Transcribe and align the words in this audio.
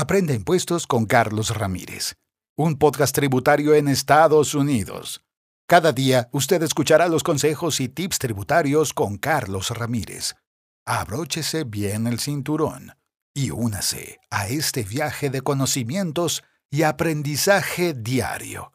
Aprende 0.00 0.32
impuestos 0.32 0.86
con 0.86 1.04
Carlos 1.04 1.54
Ramírez, 1.54 2.14
un 2.56 2.78
podcast 2.78 3.14
tributario 3.14 3.74
en 3.74 3.86
Estados 3.86 4.54
Unidos. 4.54 5.20
Cada 5.68 5.92
día 5.92 6.30
usted 6.32 6.62
escuchará 6.62 7.06
los 7.06 7.22
consejos 7.22 7.80
y 7.80 7.90
tips 7.90 8.18
tributarios 8.18 8.94
con 8.94 9.18
Carlos 9.18 9.68
Ramírez. 9.68 10.36
Abróchese 10.86 11.64
bien 11.64 12.06
el 12.06 12.18
cinturón 12.18 12.94
y 13.34 13.50
únase 13.50 14.20
a 14.30 14.48
este 14.48 14.84
viaje 14.84 15.28
de 15.28 15.42
conocimientos 15.42 16.44
y 16.70 16.84
aprendizaje 16.84 17.92
diario. 17.92 18.72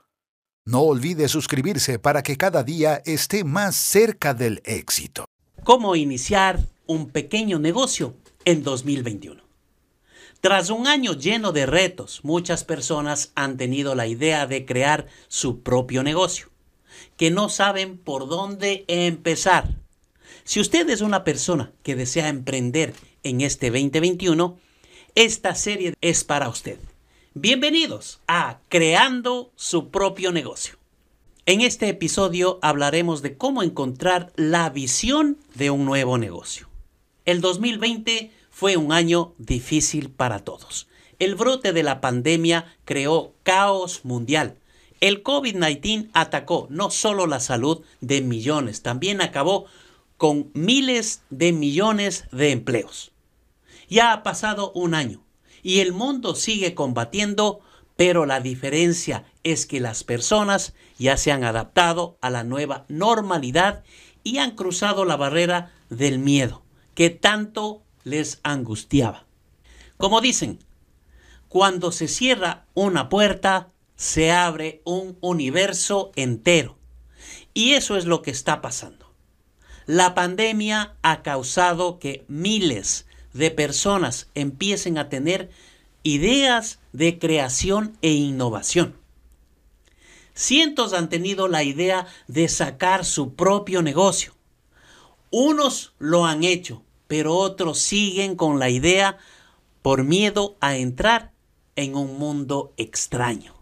No 0.63 0.81
olvide 0.81 1.27
suscribirse 1.27 1.97
para 1.97 2.21
que 2.21 2.37
cada 2.37 2.61
día 2.61 3.01
esté 3.03 3.43
más 3.43 3.75
cerca 3.75 4.35
del 4.35 4.61
éxito. 4.63 5.25
¿Cómo 5.63 5.95
iniciar 5.95 6.59
un 6.85 7.09
pequeño 7.09 7.57
negocio 7.57 8.13
en 8.45 8.61
2021? 8.61 9.44
Tras 10.45 10.69
un 10.69 10.85
año 10.85 11.13
lleno 11.13 11.53
de 11.53 11.65
retos, 11.65 12.19
muchas 12.21 12.63
personas 12.63 13.31
han 13.33 13.57
tenido 13.57 13.95
la 13.95 14.05
idea 14.05 14.45
de 14.45 14.63
crear 14.63 15.07
su 15.27 15.63
propio 15.63 16.03
negocio, 16.03 16.51
que 17.17 17.31
no 17.31 17.49
saben 17.49 17.97
por 17.97 18.29
dónde 18.29 18.85
empezar. 18.87 19.73
Si 20.43 20.59
usted 20.59 20.87
es 20.91 21.01
una 21.01 21.23
persona 21.23 21.71
que 21.81 21.95
desea 21.95 22.29
emprender 22.29 22.93
en 23.23 23.41
este 23.41 23.71
2021, 23.71 24.59
esta 25.15 25.55
serie 25.55 25.95
es 25.99 26.23
para 26.23 26.47
usted. 26.47 26.77
Bienvenidos 27.33 28.19
a 28.27 28.59
Creando 28.69 29.51
su 29.55 29.89
propio 29.89 30.31
negocio. 30.31 30.77
En 31.47 31.61
este 31.61 31.89
episodio 31.89 32.59
hablaremos 32.61 33.23
de 33.23 33.35
cómo 33.35 33.63
encontrar 33.63 34.31
la 34.35 34.69
visión 34.69 35.39
de 35.55 35.71
un 35.71 35.85
nuevo 35.85 36.19
negocio. 36.19 36.69
El 37.25 37.41
2020 37.41 38.29
fue 38.55 38.77
un 38.77 38.93
año 38.93 39.33
difícil 39.37 40.09
para 40.09 40.39
todos. 40.45 40.87
El 41.19 41.35
brote 41.35 41.73
de 41.73 41.83
la 41.83 41.99
pandemia 41.99 42.73
creó 42.85 43.33
caos 43.43 44.05
mundial. 44.05 44.55
El 45.01 45.23
COVID-19 45.23 46.09
atacó 46.13 46.65
no 46.69 46.89
solo 46.89 47.27
la 47.27 47.41
salud 47.41 47.81
de 47.99 48.21
millones, 48.21 48.81
también 48.81 49.21
acabó 49.21 49.65
con 50.15 50.51
miles 50.53 51.21
de 51.29 51.51
millones 51.51 52.29
de 52.31 52.51
empleos. 52.51 53.11
Ya 53.89 54.13
ha 54.13 54.23
pasado 54.23 54.71
un 54.71 54.93
año 54.93 55.21
y 55.61 55.81
el 55.81 55.91
mundo 55.91 56.33
sigue 56.33 56.73
combatiendo, 56.75 57.59
pero 57.97 58.25
la 58.25 58.39
diferencia 58.39 59.25
es 59.43 59.65
que 59.65 59.81
las 59.81 60.05
personas 60.05 60.73
ya 60.97 61.17
se 61.17 61.33
han 61.33 61.43
adaptado 61.43 62.17
a 62.21 62.29
la 62.29 62.45
nueva 62.45 62.85
normalidad 62.87 63.83
y 64.23 64.37
han 64.37 64.51
cruzado 64.51 65.03
la 65.03 65.17
barrera 65.17 65.73
del 65.89 66.19
miedo 66.19 66.63
que 66.95 67.09
tanto 67.09 67.83
les 68.05 68.39
angustiaba. 68.43 69.25
Como 69.97 70.21
dicen, 70.21 70.59
cuando 71.49 71.91
se 71.91 72.07
cierra 72.07 72.65
una 72.73 73.09
puerta, 73.09 73.71
se 73.97 74.31
abre 74.31 74.81
un 74.85 75.17
universo 75.19 76.11
entero. 76.15 76.77
Y 77.53 77.73
eso 77.73 77.97
es 77.97 78.05
lo 78.05 78.21
que 78.21 78.31
está 78.31 78.61
pasando. 78.61 79.11
La 79.85 80.15
pandemia 80.15 80.95
ha 81.01 81.21
causado 81.21 81.99
que 81.99 82.25
miles 82.27 83.05
de 83.33 83.51
personas 83.51 84.29
empiecen 84.33 84.97
a 84.97 85.09
tener 85.09 85.49
ideas 86.03 86.79
de 86.93 87.19
creación 87.19 87.97
e 88.01 88.11
innovación. 88.11 88.95
Cientos 90.33 90.93
han 90.93 91.09
tenido 91.09 91.47
la 91.47 91.63
idea 91.63 92.07
de 92.27 92.49
sacar 92.49 93.05
su 93.05 93.35
propio 93.35 93.81
negocio. 93.81 94.33
Unos 95.31 95.93
lo 95.97 96.25
han 96.25 96.43
hecho, 96.43 96.83
pero 97.07 97.35
otros 97.35 97.79
siguen 97.79 98.35
con 98.35 98.59
la 98.59 98.69
idea 98.69 99.17
por 99.81 100.03
miedo 100.03 100.57
a 100.61 100.77
entrar 100.77 101.31
en 101.75 101.95
un 101.95 102.17
mundo 102.17 102.73
extraño. 102.77 103.53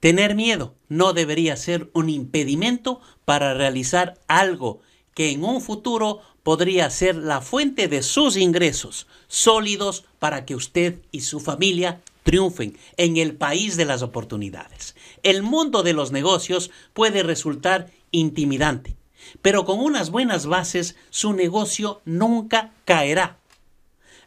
Tener 0.00 0.34
miedo 0.34 0.74
no 0.88 1.12
debería 1.12 1.56
ser 1.56 1.90
un 1.94 2.10
impedimento 2.10 3.00
para 3.24 3.54
realizar 3.54 4.20
algo 4.28 4.80
que 5.14 5.30
en 5.30 5.44
un 5.44 5.62
futuro 5.62 6.20
podría 6.42 6.90
ser 6.90 7.16
la 7.16 7.40
fuente 7.40 7.88
de 7.88 8.02
sus 8.02 8.36
ingresos 8.36 9.06
sólidos 9.26 10.04
para 10.18 10.44
que 10.44 10.54
usted 10.54 11.00
y 11.10 11.22
su 11.22 11.40
familia 11.40 12.02
triunfen 12.22 12.76
en 12.96 13.16
el 13.16 13.34
país 13.34 13.76
de 13.76 13.84
las 13.84 14.02
oportunidades. 14.02 14.94
El 15.22 15.42
mundo 15.42 15.82
de 15.82 15.92
los 15.92 16.12
negocios 16.12 16.70
puede 16.92 17.22
resultar 17.22 17.90
intimidante, 18.10 18.96
pero 19.42 19.64
con 19.64 19.80
unas 19.80 20.10
buenas 20.10 20.46
bases 20.46 20.96
su 21.10 21.32
negocio 21.32 22.02
nunca 22.04 22.72
caerá. 22.84 23.38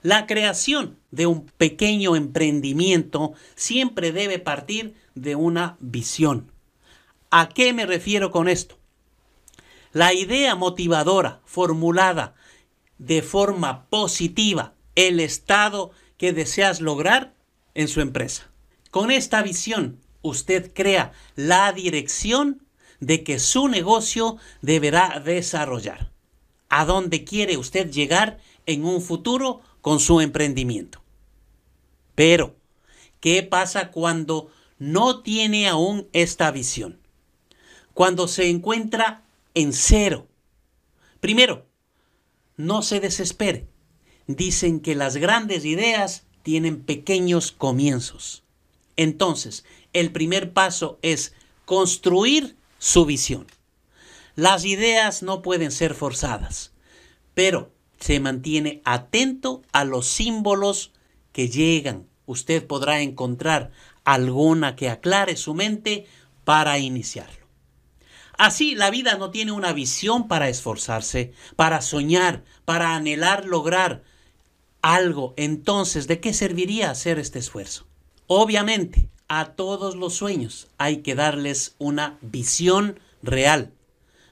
La 0.01 0.27
creación 0.27 0.97
de 1.11 1.27
un 1.27 1.45
pequeño 1.45 2.15
emprendimiento 2.15 3.33
siempre 3.55 4.11
debe 4.11 4.39
partir 4.39 4.95
de 5.15 5.35
una 5.35 5.75
visión. 5.79 6.51
¿A 7.31 7.49
qué 7.49 7.73
me 7.73 7.85
refiero 7.85 8.31
con 8.31 8.47
esto? 8.47 8.77
La 9.91 10.13
idea 10.13 10.55
motivadora 10.55 11.41
formulada 11.45 12.35
de 12.97 13.21
forma 13.21 13.85
positiva, 13.85 14.73
el 14.95 15.19
estado 15.19 15.91
que 16.17 16.31
deseas 16.31 16.79
lograr 16.79 17.33
en 17.73 17.87
su 17.87 18.01
empresa. 18.01 18.49
Con 18.91 19.11
esta 19.11 19.41
visión, 19.41 19.99
usted 20.21 20.73
crea 20.73 21.11
la 21.35 21.71
dirección 21.73 22.61
de 22.99 23.23
que 23.23 23.39
su 23.39 23.67
negocio 23.67 24.37
deberá 24.61 25.19
desarrollar. 25.19 26.11
¿A 26.69 26.85
dónde 26.85 27.23
quiere 27.23 27.57
usted 27.57 27.89
llegar 27.89 28.39
en 28.65 28.85
un 28.85 29.01
futuro 29.01 29.61
con 29.81 29.99
su 29.99 30.21
emprendimiento? 30.21 31.01
Pero, 32.15 32.55
¿qué 33.19 33.43
pasa 33.43 33.91
cuando 33.91 34.51
no 34.77 35.21
tiene 35.21 35.67
aún 35.67 36.07
esta 36.13 36.51
visión? 36.51 36.99
Cuando 37.93 38.27
se 38.27 38.49
encuentra 38.49 39.23
en 39.55 39.73
cero. 39.73 40.27
Primero, 41.19 41.65
no 42.55 42.81
se 42.81 42.99
desespere. 42.99 43.67
Dicen 44.27 44.79
que 44.79 44.95
las 44.95 45.17
grandes 45.17 45.65
ideas 45.65 46.23
tienen 46.43 46.83
pequeños 46.83 47.51
comienzos. 47.51 48.43
Entonces, 48.95 49.65
el 49.93 50.11
primer 50.11 50.53
paso 50.53 50.99
es 51.01 51.33
construir 51.65 52.58
su 52.79 53.05
visión. 53.05 53.45
Las 54.35 54.65
ideas 54.65 55.21
no 55.21 55.41
pueden 55.41 55.71
ser 55.71 55.93
forzadas, 55.93 56.71
pero 57.33 57.71
se 57.99 58.19
mantiene 58.19 58.81
atento 58.85 59.61
a 59.71 59.83
los 59.83 60.07
símbolos 60.07 60.91
que 61.31 61.49
llegan. 61.49 62.07
Usted 62.25 62.65
podrá 62.65 63.01
encontrar 63.01 63.71
alguna 64.05 64.75
que 64.75 64.89
aclare 64.89 65.35
su 65.35 65.53
mente 65.53 66.07
para 66.45 66.79
iniciarlo. 66.79 67.47
Así 68.37 68.73
la 68.75 68.89
vida 68.89 69.17
no 69.17 69.31
tiene 69.31 69.51
una 69.51 69.73
visión 69.73 70.29
para 70.29 70.47
esforzarse, 70.47 71.33
para 71.57 71.81
soñar, 71.81 72.45
para 72.63 72.95
anhelar 72.95 73.43
lograr 73.45 74.03
algo. 74.81 75.33
Entonces, 75.35 76.07
¿de 76.07 76.21
qué 76.21 76.33
serviría 76.33 76.89
hacer 76.89 77.19
este 77.19 77.39
esfuerzo? 77.39 77.85
Obviamente, 78.27 79.09
a 79.29 79.53
todos 79.53 79.95
los 79.95 80.15
sueños 80.15 80.67
hay 80.77 80.97
que 80.97 81.15
darles 81.15 81.75
una 81.77 82.17
visión 82.21 82.99
real. 83.21 83.71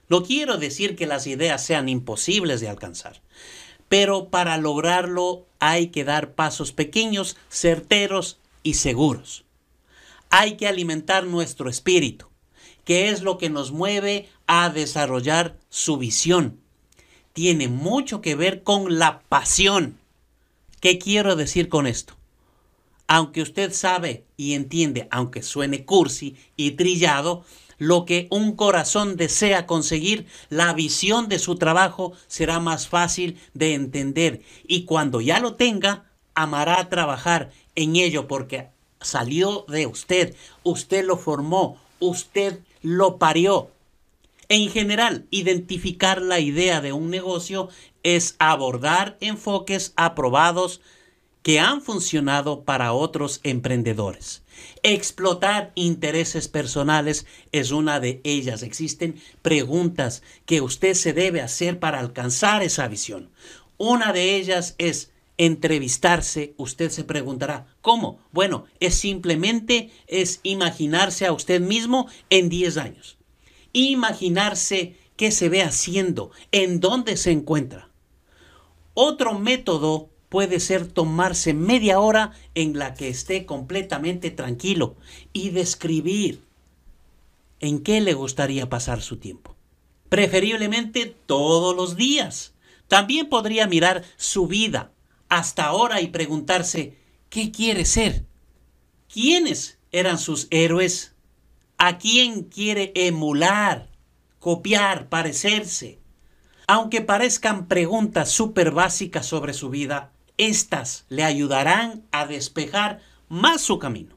No 0.09 0.23
quiero 0.23 0.57
decir 0.57 0.95
que 0.95 1.05
las 1.05 1.27
ideas 1.27 1.63
sean 1.63 1.87
imposibles 1.87 2.59
de 2.59 2.67
alcanzar, 2.67 3.21
pero 3.87 4.29
para 4.29 4.57
lograrlo 4.57 5.45
hay 5.59 5.87
que 5.87 6.03
dar 6.03 6.33
pasos 6.33 6.71
pequeños, 6.71 7.37
certeros 7.49 8.39
y 8.63 8.73
seguros. 8.73 9.45
Hay 10.29 10.57
que 10.57 10.67
alimentar 10.67 11.25
nuestro 11.25 11.69
espíritu, 11.69 12.27
que 12.83 13.09
es 13.09 13.21
lo 13.21 13.37
que 13.37 13.49
nos 13.49 13.71
mueve 13.71 14.27
a 14.47 14.69
desarrollar 14.69 15.57
su 15.69 15.97
visión. 15.97 16.59
Tiene 17.33 17.67
mucho 17.67 18.19
que 18.19 18.35
ver 18.35 18.63
con 18.63 18.97
la 18.97 19.19
pasión. 19.29 19.99
¿Qué 20.79 20.97
quiero 20.97 21.35
decir 21.35 21.69
con 21.69 21.85
esto? 21.85 22.16
Aunque 23.07 23.41
usted 23.41 23.73
sabe 23.73 24.25
y 24.35 24.53
entiende, 24.53 25.07
aunque 25.11 25.41
suene 25.41 25.85
cursi 25.85 26.35
y 26.55 26.71
trillado, 26.71 27.45
lo 27.77 28.05
que 28.05 28.27
un 28.31 28.55
corazón 28.55 29.17
desea 29.17 29.65
conseguir, 29.65 30.27
la 30.49 30.73
visión 30.73 31.29
de 31.29 31.39
su 31.39 31.55
trabajo 31.55 32.13
será 32.27 32.59
más 32.59 32.87
fácil 32.87 33.39
de 33.53 33.73
entender 33.75 34.41
y 34.67 34.83
cuando 34.83 35.21
ya 35.21 35.39
lo 35.39 35.55
tenga, 35.55 36.05
amará 36.33 36.89
trabajar 36.89 37.51
en 37.75 37.95
ello 37.95 38.27
porque 38.27 38.69
salió 38.99 39.65
de 39.67 39.85
usted, 39.87 40.35
usted 40.63 41.05
lo 41.05 41.17
formó, 41.17 41.77
usted 41.99 42.59
lo 42.81 43.17
parió. 43.17 43.71
En 44.49 44.69
general, 44.69 45.27
identificar 45.29 46.21
la 46.21 46.39
idea 46.39 46.81
de 46.81 46.93
un 46.93 47.09
negocio 47.09 47.69
es 48.03 48.35
abordar 48.39 49.17
enfoques 49.19 49.93
aprobados 49.97 50.81
que 51.47 51.61
han 51.61 51.81
funcionado 51.81 52.65
para 52.65 52.91
otros 52.91 53.39
emprendedores. 53.43 54.43
Explotar 54.83 55.71
intereses 55.75 56.49
personales 56.49 57.25
es 57.53 57.71
una 57.71 58.01
de 58.01 58.19
ellas. 58.25 58.63
Existen 58.63 59.15
preguntas 59.43 60.23
que 60.45 60.59
usted 60.59 60.93
se 60.93 61.13
debe 61.13 61.39
hacer 61.39 61.79
para 61.79 62.01
alcanzar 62.01 62.63
esa 62.63 62.89
visión. 62.89 63.29
Una 63.77 64.11
de 64.11 64.35
ellas 64.35 64.75
es, 64.77 65.13
entrevistarse, 65.37 66.53
usted 66.57 66.89
se 66.89 67.05
preguntará, 67.05 67.67
¿cómo? 67.79 68.19
Bueno, 68.33 68.65
es 68.81 68.95
simplemente 68.95 69.89
es 70.07 70.41
imaginarse 70.43 71.25
a 71.25 71.31
usted 71.31 71.61
mismo 71.61 72.09
en 72.29 72.49
10 72.49 72.75
años. 72.75 73.17
Imaginarse 73.71 74.97
qué 75.15 75.31
se 75.31 75.47
ve 75.47 75.63
haciendo, 75.63 76.29
en 76.51 76.81
dónde 76.81 77.15
se 77.15 77.31
encuentra. 77.31 77.89
Otro 78.93 79.39
método 79.39 80.09
puede 80.29 80.59
ser 80.59 80.87
tomarse 80.87 81.53
media 81.53 81.99
hora 81.99 82.33
en 82.55 82.77
la 82.77 82.93
que 82.93 83.09
esté 83.09 83.45
completamente 83.45 84.31
tranquilo 84.31 84.95
y 85.33 85.51
describir 85.51 86.43
en 87.59 87.81
qué 87.81 88.01
le 88.01 88.13
gustaría 88.13 88.69
pasar 88.69 89.01
su 89.01 89.17
tiempo. 89.17 89.55
Preferiblemente 90.09 91.05
todos 91.25 91.75
los 91.75 91.95
días. 91.95 92.53
También 92.87 93.29
podría 93.29 93.67
mirar 93.67 94.03
su 94.15 94.47
vida 94.47 94.91
hasta 95.29 95.65
ahora 95.65 96.01
y 96.01 96.07
preguntarse, 96.07 96.97
¿qué 97.29 97.51
quiere 97.51 97.83
ser? 97.85 98.25
¿Quiénes 99.11 99.79
eran 99.91 100.17
sus 100.17 100.47
héroes? 100.51 101.15
¿A 101.77 101.97
quién 101.97 102.43
quiere 102.43 102.91
emular, 102.95 103.89
copiar, 104.39 105.09
parecerse? 105.09 105.99
Aunque 106.67 107.01
parezcan 107.01 107.67
preguntas 107.67 108.29
súper 108.29 108.71
básicas 108.71 109.25
sobre 109.25 109.53
su 109.53 109.69
vida, 109.69 110.11
estas 110.37 111.05
le 111.09 111.23
ayudarán 111.23 112.05
a 112.11 112.25
despejar 112.25 113.01
más 113.29 113.61
su 113.61 113.79
camino. 113.79 114.15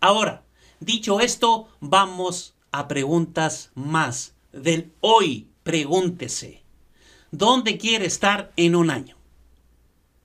Ahora, 0.00 0.44
dicho 0.80 1.20
esto, 1.20 1.68
vamos 1.80 2.54
a 2.70 2.88
preguntas 2.88 3.70
más 3.74 4.34
del 4.52 4.92
hoy. 5.00 5.48
Pregúntese, 5.62 6.62
¿dónde 7.30 7.78
quiere 7.78 8.06
estar 8.06 8.52
en 8.56 8.74
un 8.74 8.90
año? 8.90 9.16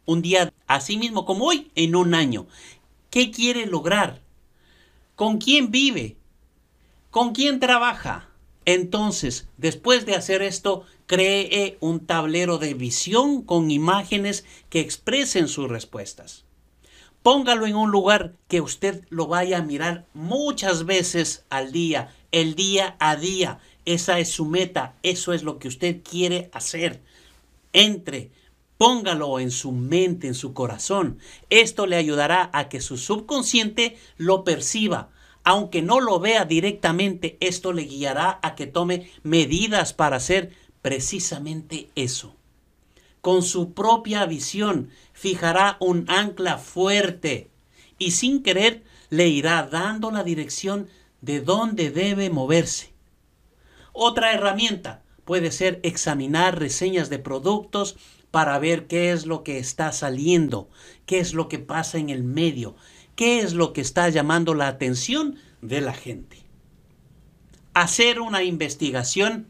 Un 0.06 0.22
día 0.22 0.52
así 0.66 0.98
mismo 0.98 1.26
como 1.26 1.46
hoy, 1.46 1.72
en 1.76 1.96
un 1.96 2.16
año. 2.16 2.48
¿Qué 3.12 3.30
quiere 3.30 3.68
lograr? 3.68 4.22
¿Con 5.16 5.38
quién 5.38 5.70
vive? 5.70 6.18
¿Con 7.12 7.34
quién 7.34 7.60
trabaja? 7.60 8.27
Entonces, 8.68 9.48
después 9.56 10.06
de 10.06 10.16
hacer 10.16 10.42
esto, 10.42 10.84
cree 11.06 11.78
un 11.80 12.06
tablero 12.06 12.58
de 12.58 12.74
visión 12.74 13.42
con 13.42 13.72
imágenes 13.72 14.44
que 14.70 14.82
expresen 14.82 15.48
sus 15.48 15.70
respuestas. 15.70 16.44
Póngalo 17.24 17.66
en 17.66 17.78
un 17.78 17.92
lugar 17.92 18.34
que 18.50 18.60
usted 18.60 19.06
lo 19.08 19.28
vaya 19.28 19.60
a 19.60 19.64
mirar 19.64 20.06
muchas 20.14 20.86
veces 20.86 21.46
al 21.50 21.72
día, 21.72 22.14
el 22.34 22.56
día 22.56 22.98
a 23.00 23.16
día. 23.16 23.60
Esa 23.86 24.20
es 24.20 24.32
su 24.32 24.44
meta, 24.44 24.96
eso 25.02 25.32
es 25.32 25.44
lo 25.44 25.60
que 25.60 25.70
usted 25.70 26.02
quiere 26.04 26.50
hacer. 26.52 27.00
Entre, 27.72 28.32
póngalo 28.78 29.40
en 29.40 29.52
su 29.52 29.72
mente, 29.72 30.28
en 30.28 30.36
su 30.36 30.54
corazón. 30.54 31.20
Esto 31.50 31.88
le 31.88 31.96
ayudará 31.96 32.50
a 32.52 32.68
que 32.68 32.82
su 32.82 32.98
subconsciente 32.98 33.98
lo 34.18 34.44
perciba, 34.44 35.10
aunque 35.48 35.82
no 35.82 36.02
lo 36.02 36.20
vea 36.20 36.44
directamente, 36.44 37.38
esto 37.40 37.72
le 37.72 37.84
guiará 37.84 38.38
a 38.44 38.54
que 38.54 38.68
tome 38.68 39.10
medidas 39.24 39.94
para 39.94 40.18
hacer 40.18 40.52
precisamente 40.82 41.90
eso. 41.96 42.36
Con 43.22 43.44
su 43.44 43.72
propia 43.72 44.26
visión 44.26 44.90
fijará 45.14 45.78
un 45.80 46.04
ancla 46.10 46.58
fuerte 46.58 47.50
y 47.98 48.12
sin 48.12 48.44
querer 48.44 48.84
le 49.10 49.30
irá 49.30 49.64
dando 49.64 50.12
la 50.12 50.26
dirección 50.26 50.90
de 51.22 51.40
dónde 51.40 51.92
debe 51.92 52.30
moverse. 52.30 52.92
Otra 53.94 54.34
herramienta 54.34 55.02
puede 55.24 55.54
ser 55.54 55.80
examinar 55.84 56.60
reseñas 56.60 57.10
de 57.10 57.20
productos 57.20 57.96
para 58.32 58.60
ver 58.60 58.88
qué 58.88 59.14
es 59.14 59.26
lo 59.26 59.46
que 59.46 59.60
está 59.60 59.94
saliendo, 59.94 60.70
qué 61.06 61.20
es 61.20 61.34
lo 61.34 61.48
que 61.48 61.60
pasa 61.60 62.00
en 62.00 62.10
el 62.10 62.26
medio, 62.26 62.76
qué 63.18 63.40
es 63.40 63.54
lo 63.54 63.74
que 63.74 63.82
está 63.82 64.08
llamando 64.08 64.54
la 64.54 64.68
atención 64.68 65.38
de 65.62 65.82
la 65.82 65.94
gente. 65.94 66.38
Hacer 67.74 68.22
una 68.22 68.44
investigación 68.44 69.48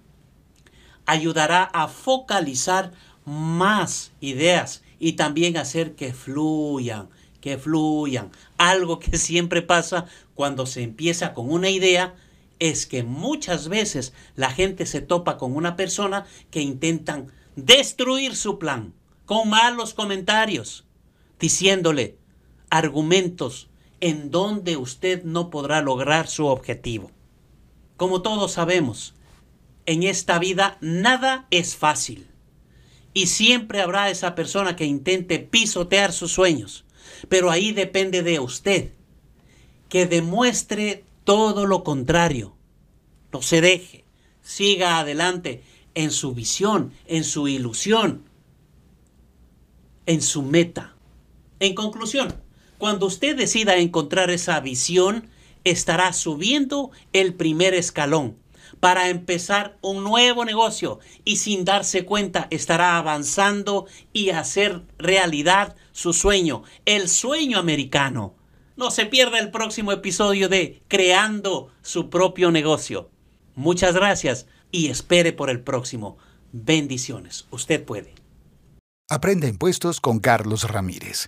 ayudará 1.05 1.63
a 1.63 1.89
focalizar 1.89 2.93
más 3.25 4.13
ideas 4.21 4.83
y 4.99 5.13
también 5.13 5.57
hacer 5.57 5.95
que 5.95 6.13
fluyan, 6.13 7.09
que 7.41 7.57
fluyan. 7.57 8.31
Algo 8.57 8.99
que 8.99 9.17
siempre 9.17 9.61
pasa 9.61 10.05
cuando 10.33 10.65
se 10.65 10.81
empieza 10.81 11.33
con 11.33 11.51
una 11.51 11.69
idea 11.69 12.15
es 12.59 12.85
que 12.85 13.03
muchas 13.03 13.67
veces 13.67 14.13
la 14.35 14.49
gente 14.49 14.85
se 14.85 15.01
topa 15.01 15.37
con 15.37 15.53
una 15.53 15.75
persona 15.75 16.25
que 16.51 16.61
intentan 16.61 17.33
destruir 17.57 18.37
su 18.37 18.59
plan 18.59 18.93
con 19.25 19.49
malos 19.49 19.93
comentarios, 19.93 20.85
diciéndole 21.37 22.17
argumentos 22.69 23.69
en 23.99 24.31
donde 24.31 24.77
usted 24.77 25.23
no 25.23 25.49
podrá 25.49 25.81
lograr 25.81 26.27
su 26.27 26.45
objetivo. 26.45 27.11
Como 27.95 28.21
todos 28.21 28.51
sabemos, 28.53 29.15
en 29.85 30.03
esta 30.03 30.37
vida 30.37 30.77
nada 30.81 31.47
es 31.49 31.75
fácil. 31.75 32.27
Y 33.13 33.27
siempre 33.27 33.81
habrá 33.81 34.09
esa 34.09 34.35
persona 34.35 34.75
que 34.75 34.85
intente 34.85 35.39
pisotear 35.39 36.13
sus 36.13 36.31
sueños. 36.31 36.85
Pero 37.29 37.49
ahí 37.49 37.71
depende 37.71 38.21
de 38.21 38.39
usted. 38.39 38.91
Que 39.89 40.05
demuestre 40.05 41.03
todo 41.23 41.65
lo 41.65 41.83
contrario. 41.83 42.55
No 43.31 43.41
se 43.41 43.61
deje. 43.61 44.03
Siga 44.43 44.99
adelante 44.99 45.63
en 45.95 46.11
su 46.11 46.35
visión, 46.35 46.93
en 47.07 47.23
su 47.23 47.47
ilusión, 47.47 48.23
en 50.05 50.21
su 50.21 50.43
meta. 50.43 50.95
En 51.59 51.73
conclusión, 51.73 52.35
cuando 52.77 53.07
usted 53.07 53.35
decida 53.35 53.77
encontrar 53.77 54.29
esa 54.29 54.59
visión, 54.59 55.29
estará 55.63 56.13
subiendo 56.13 56.91
el 57.13 57.33
primer 57.33 57.73
escalón 57.73 58.37
para 58.79 59.09
empezar 59.09 59.77
un 59.81 60.03
nuevo 60.03 60.45
negocio 60.45 60.99
y 61.23 61.37
sin 61.37 61.65
darse 61.65 62.05
cuenta 62.05 62.47
estará 62.51 62.97
avanzando 62.97 63.87
y 64.13 64.29
hacer 64.29 64.83
realidad 64.97 65.75
su 65.91 66.13
sueño, 66.13 66.63
el 66.85 67.09
sueño 67.09 67.57
americano. 67.57 68.35
No 68.75 68.91
se 68.91 69.07
pierda 69.07 69.39
el 69.39 69.49
próximo 69.49 69.91
episodio 69.91 70.49
de 70.49 70.83
Creando 70.87 71.71
su 71.81 72.09
propio 72.09 72.51
negocio. 72.51 73.09
Muchas 73.55 73.95
gracias 73.95 74.45
y 74.71 74.89
espere 74.89 75.33
por 75.33 75.49
el 75.49 75.61
próximo. 75.61 76.17
Bendiciones. 76.51 77.47
Usted 77.49 77.83
puede. 77.83 78.13
Aprende 79.09 79.47
impuestos 79.47 79.99
con 79.99 80.19
Carlos 80.19 80.69
Ramírez 80.69 81.27